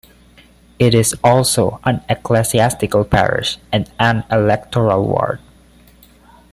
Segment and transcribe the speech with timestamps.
[0.79, 5.39] It is also an Ecclesiastical parish and an electoral ward.